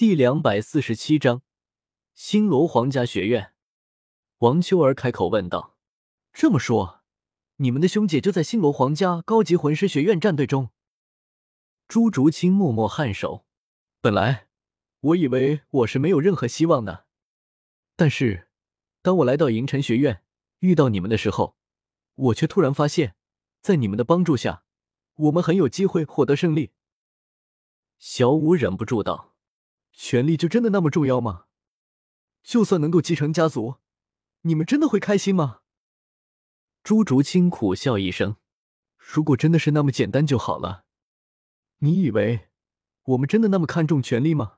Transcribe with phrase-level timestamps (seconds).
[0.00, 1.42] 第两百四十七章，
[2.14, 3.52] 星罗皇家学院。
[4.38, 5.76] 王秋儿开口问道
[6.32, 7.02] ：“这么说，
[7.56, 10.70] 你们的兄姐就在星罗皇家高级魂师学院战队中？”
[11.86, 13.44] 朱竹清默默颔首。
[14.00, 14.46] 本来
[15.00, 17.04] 我以为我是没有任何希望的，
[17.94, 18.48] 但是
[19.02, 20.22] 当我来到银尘学院
[20.60, 21.58] 遇到你们的时候，
[22.14, 23.16] 我却突然发现，
[23.60, 24.64] 在你们的帮助下，
[25.16, 26.72] 我们很有机会获得胜利。
[27.98, 29.29] 小五忍不住道。
[30.02, 31.44] 权力就真的那么重要吗？
[32.42, 33.76] 就算能够继承家族，
[34.40, 35.60] 你们真的会开心吗？
[36.82, 38.36] 朱竹清苦笑一声
[38.96, 40.86] ：“如果真的是那么简单就好了。
[41.80, 42.48] 你以为
[43.02, 44.54] 我们真的那么看重权力吗？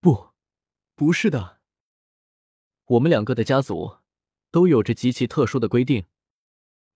[0.00, 0.30] 不，
[0.94, 1.58] 不是的。
[2.86, 3.98] 我们两个的家族
[4.50, 6.06] 都有着极其特殊的规定，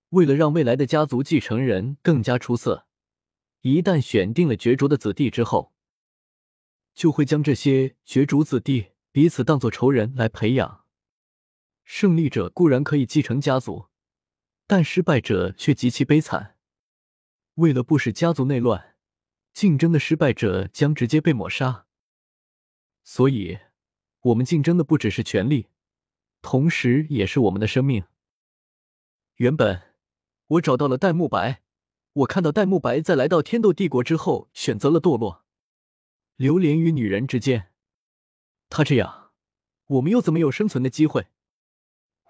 [0.09, 2.87] 为了让未来的家族继承人更加出色，
[3.61, 5.71] 一旦选定了角逐的子弟之后。”
[6.95, 10.85] 就会将这些角逐子弟彼此当做仇人来培养。
[11.85, 13.87] 胜利者固然可以继承家族，
[14.67, 16.57] 但失败者却极其悲惨。
[17.57, 18.95] 为了不使家族内乱，
[19.53, 21.87] 竞争的失败者将直接被抹杀。
[23.05, 23.59] 所以，
[24.21, 25.69] 我们竞争的不只是权力，
[26.41, 28.05] 同时也是我们的生命。
[29.37, 29.95] 原本
[30.47, 31.63] 我找到了戴沐白，
[32.13, 35.42] 我看到戴沐白在来到天斗帝国之后选择了堕落。
[36.43, 37.73] 流连于女人之间，
[38.69, 39.31] 他这样，
[39.87, 41.29] 我们又怎么有生存的机会？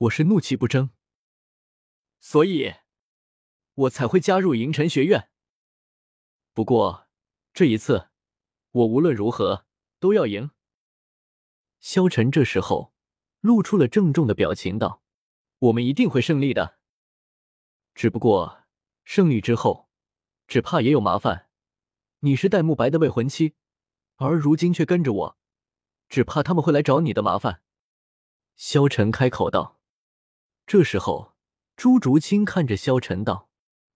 [0.01, 0.91] 我是怒气不争，
[2.21, 2.75] 所以，
[3.73, 5.31] 我才会加入银尘学院。
[6.53, 7.09] 不过，
[7.55, 8.11] 这一次，
[8.73, 9.65] 我无论如何
[9.99, 10.51] 都要赢。
[11.81, 12.93] 萧晨这时候
[13.41, 15.03] 露出了郑重的表情，道
[15.59, 16.79] ：“我们一定会胜利的。
[17.95, 18.65] 只不过，
[19.05, 19.89] 胜利之后，
[20.47, 21.49] 只怕也有麻烦。
[22.19, 23.55] 你是戴沐白的未婚妻。”
[24.17, 25.39] 而如今却跟着我，
[26.09, 27.63] 只怕他们会来找你的麻烦。”
[28.57, 29.81] 萧晨开口道。
[30.67, 31.35] 这时候，
[31.77, 33.49] 朱竹清看着萧晨道：“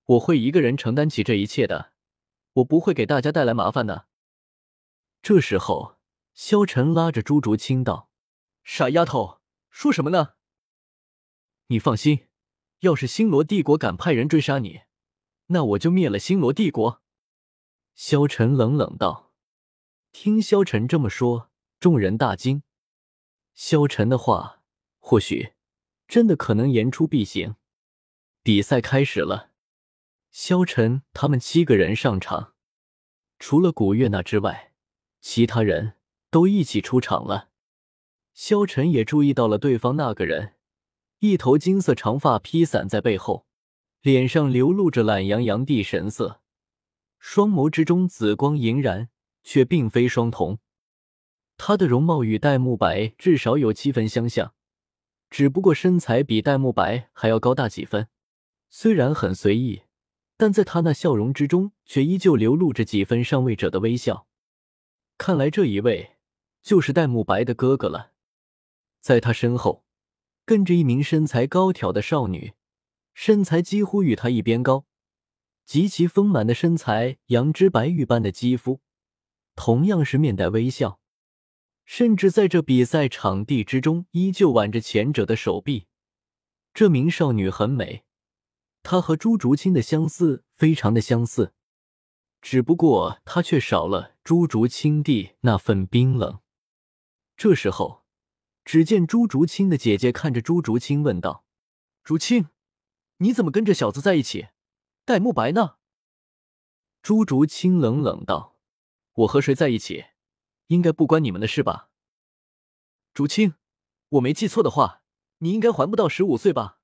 [0.07, 1.93] 我会一个人承担起这一切的，
[2.55, 4.07] 我不会给大家带来麻烦的。”
[5.23, 5.97] 这时候，
[6.35, 8.11] 萧晨拉着朱竹清道
[8.65, 9.41] ：“傻丫头，
[9.71, 10.35] 说什么呢？
[11.69, 12.27] 你放心，
[12.81, 14.83] 要是星罗帝国敢派人追杀你，
[15.47, 17.03] 那我就灭了星罗帝国。”
[17.95, 19.26] 萧晨冷冷道。
[20.19, 22.63] 听萧晨这么说，众人大惊。
[23.53, 24.63] 萧晨的话，
[24.99, 25.53] 或许
[26.09, 27.57] 真的可能言出必行。
[28.43, 29.51] 比赛开始了，
[30.31, 32.55] 萧晨他们七个人上场，
[33.39, 34.73] 除了古月娜之外，
[35.21, 35.97] 其他人
[36.31, 37.51] 都一起出场了。
[38.33, 40.55] 萧晨也注意到了对方那个人，
[41.19, 43.47] 一头金色长发披散在背后，
[44.01, 46.41] 脸上流露着懒洋洋的神色，
[47.19, 49.11] 双眸之中紫光莹然。
[49.47, 50.59] 却并非双瞳，
[51.57, 54.53] 他的容貌与戴沐白至少有七分相像，
[55.31, 58.09] 只不过身材比戴沐白还要高大几分。
[58.69, 59.83] 虽然很随意，
[60.37, 64.27] 但在他那笑容之中，却依旧流露着几分上位者的微笑。
[65.17, 66.17] 看来这一位
[66.61, 68.15] 就是戴沐白的哥哥了。
[69.01, 69.85] 在他身后，
[70.45, 72.55] 跟着一名身材高挑的少女，
[73.15, 74.87] 身材几乎与他一边高，
[75.65, 78.81] 极其丰满的身材，羊脂白玉般的肌肤。
[79.57, 81.01] 同样是面带微笑，
[81.85, 85.89] 甚至在这比赛场地之中，依旧挽着前者的手臂。
[86.73, 88.05] 这名少女很美，
[88.83, 91.55] 她和朱竹清的相似非常的相似，
[92.41, 96.41] 只不过她却少了朱竹清的那份冰冷。
[97.37, 98.05] 这时候，
[98.65, 101.45] 只见朱竹清的姐姐看着朱竹清问道
[102.05, 102.49] ：“竹清，
[103.19, 104.49] 你怎么跟这小子在一起？
[105.05, 105.77] 戴沐白呢？”
[107.03, 108.56] 朱竹清冷冷道。
[109.17, 110.05] 我和谁在一起，
[110.67, 111.89] 应该不关你们的事吧？
[113.15, 113.55] 竹青，
[114.11, 115.03] 我没记错的话，
[115.39, 116.81] 你应该还不到十五岁吧？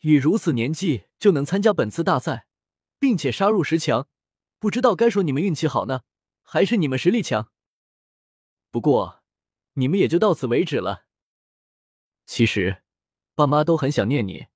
[0.00, 2.46] 以如此年纪就能参加本次大赛，
[2.98, 4.08] 并且杀入十强，
[4.58, 6.00] 不知道该说你们运气好呢，
[6.42, 7.52] 还是你们实力强？
[8.70, 9.22] 不过，
[9.74, 11.04] 你们也就到此为止了。
[12.24, 12.82] 其实，
[13.34, 14.46] 爸妈都很想念你，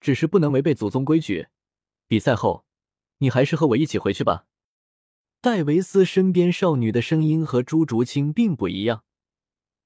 [0.00, 1.48] 只是不能违背祖宗规矩。
[2.06, 2.64] 比赛后，
[3.18, 4.46] 你还是和我一起回去吧。
[5.42, 9.02] 戴维斯身边少女的声音和朱竹清并不一样，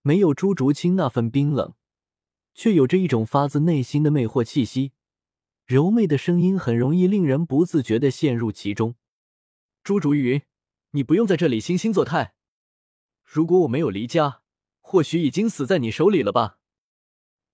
[0.02, 1.72] 没有朱竹清那份冰冷，
[2.52, 4.92] 却有着一种发自内心的魅惑气息。
[5.64, 8.96] 柔媚的声音很容易令人不自觉的陷入其中。
[9.82, 10.42] 朱竹云，
[10.90, 12.34] 你不用在这里惺惺作态。
[13.24, 14.42] 如果我没有离家，
[14.82, 16.58] 或许已经死在你手里了吧？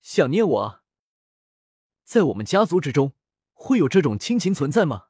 [0.00, 0.82] 想念我？
[2.02, 3.12] 在我们家族之中，
[3.52, 5.04] 会有这种亲情存在吗？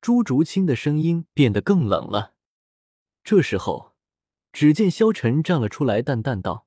[0.00, 2.34] 朱竹清的声音变得更冷了。
[3.24, 3.96] 这时候，
[4.52, 6.66] 只见萧晨站了出来，淡淡道：“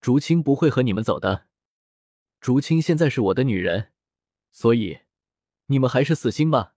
[0.00, 1.48] 竹清不会和你们走的。
[2.40, 3.92] 竹清现在是我的女人，
[4.52, 5.00] 所以
[5.66, 6.74] 你们还是死心吧。”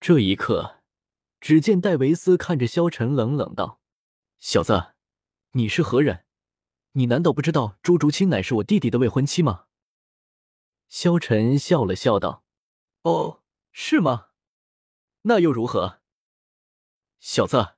[0.00, 0.80] 这一刻，
[1.40, 3.80] 只见戴维斯看着萧晨，冷冷道
[4.40, 4.94] ：“小子，
[5.52, 6.24] 你是何人？
[6.92, 9.66] 你难道不知道朱竹清乃是我弟弟的未婚妻吗？”
[10.88, 12.44] 萧晨笑了笑道
[13.04, 14.29] ：“哦，是吗？
[15.22, 16.00] 那又如何？
[17.18, 17.74] 小子。”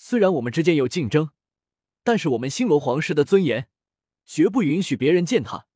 [0.00, 1.32] 虽然我们之间有竞争，
[2.04, 3.68] 但是我们星罗皇室的尊严
[4.24, 5.66] 绝不允许别人践踏。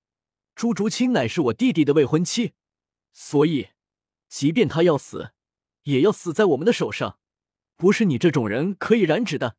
[0.55, 2.55] 朱竹清乃是我弟弟的未婚妻，
[3.13, 3.71] 所以，
[4.29, 5.33] 即便他要死，
[5.83, 7.19] 也要死在我们的手上，
[7.75, 9.57] 不是你这种人可以染指的。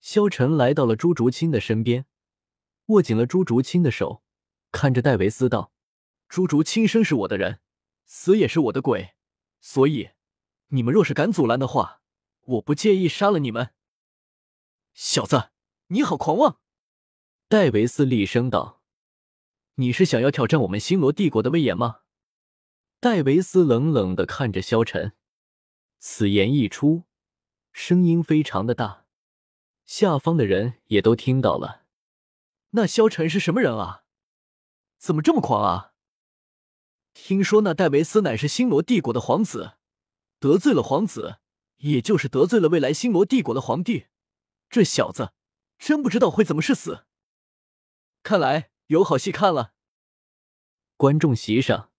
[0.00, 2.06] 萧晨来到了朱竹清的身边，
[2.86, 4.22] 握紧了朱竹清的手，
[4.72, 5.72] 看着戴维斯道
[6.26, 7.60] ：“朱竹清生是我的人，
[8.06, 9.15] 死也是我的鬼，
[9.60, 10.10] 所以，
[10.68, 12.00] 你们若是敢阻拦的话。”
[12.46, 13.74] 我不介意杀了你们，
[14.94, 15.50] 小子，
[15.88, 16.60] 你好狂妄！
[17.48, 18.84] 戴维斯厉声道
[19.74, 22.02] ：“你是想要挑战我们星罗帝国的威严吗？”
[23.02, 25.14] 戴维斯冷冷的看着萧晨，
[25.98, 27.02] 此言一出，
[27.72, 29.06] 声音非常的大，
[29.84, 31.84] 下方的人也都听到了。
[32.70, 34.04] 那萧晨是什么人啊？
[34.98, 35.94] 怎么这么狂啊？
[37.18, 39.72] 听说那戴维斯乃是星罗帝国的皇子，
[40.38, 41.38] 得罪了皇子。
[41.78, 44.06] 也就是得罪了未来星罗帝国的皇帝，
[44.70, 45.34] 这小子
[45.78, 47.04] 真不知道会怎么是死。
[48.22, 49.74] 看来有好戏看了。
[50.96, 51.90] 观众席上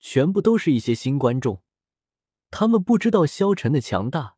[0.00, 1.62] 全部都是一些新观众，
[2.50, 4.36] 他们不知道萧晨的强大，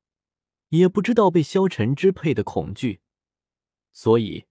[0.71, 3.01] 也不知道被萧晨支配的恐惧，
[3.93, 4.47] 所以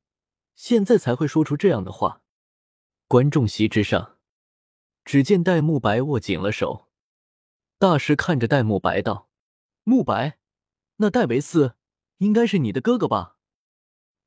[0.56, 2.22] 现在才会说出这样的话。
[3.10, 4.17] 观众席之上，
[5.08, 6.90] 只见戴沐白握紧了手，
[7.80, 9.30] 大师看着戴沐白道。
[9.86, 10.38] 沐白，
[10.98, 11.78] 那戴维斯
[12.18, 13.38] 应该是你的哥哥吧？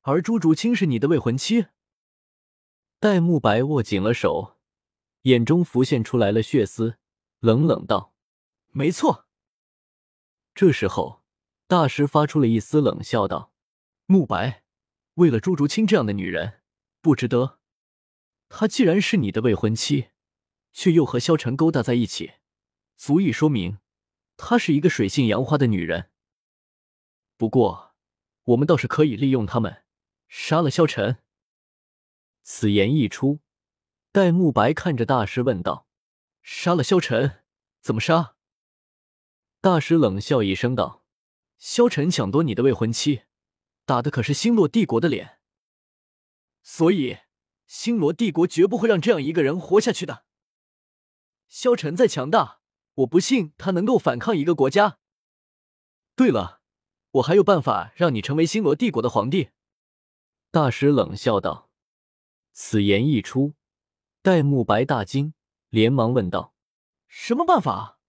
[0.00, 1.66] 而朱竹清是你的未婚妻。
[2.98, 4.56] 戴沐白握紧了手，
[5.24, 6.96] 眼中浮现出来了血丝，
[7.40, 8.14] 冷冷道
[8.72, 9.26] ：“没错。”
[10.56, 11.22] 这时候，
[11.66, 13.52] 大师发出了一丝冷笑，道
[14.08, 14.62] ：“慕白，
[15.16, 16.62] 为了朱竹清这样的女人，
[17.02, 17.58] 不值得。
[18.48, 20.08] 她既然是你的未婚妻，
[20.72, 22.32] 却又和萧晨勾搭在一起，
[22.96, 23.78] 足以说明。”
[24.42, 26.10] 她是一个水性杨花的女人，
[27.36, 27.94] 不过
[28.44, 29.84] 我们倒是可以利用他们
[30.28, 31.18] 杀了萧晨。
[32.42, 33.40] 此言一出，
[34.10, 35.86] 戴沐白看着大师问道
[36.42, 37.42] ：“杀了萧晨，
[37.82, 38.34] 怎么杀？”
[39.60, 41.04] 大师冷笑一声道
[41.58, 43.24] ：“萧晨抢夺你的未婚妻，
[43.84, 45.40] 打的可是星罗帝国的脸，
[46.62, 47.18] 所以
[47.66, 50.24] 星罗帝国绝不会让这样一个人活下去的。
[51.50, 52.60] 萧晨再强大。”
[53.00, 54.98] 我不信他能够反抗一个国家。
[56.16, 56.60] 对了，
[57.12, 59.50] 我还有办法让你成为星罗帝国的皇帝。”
[60.50, 61.70] 大师冷笑道。
[62.52, 63.54] 此言一出，
[64.20, 65.32] 戴沐白大惊，
[65.68, 66.52] 连忙问道
[67.06, 67.99] ：“什么办法？”